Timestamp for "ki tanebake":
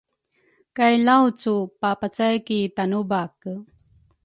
2.47-3.53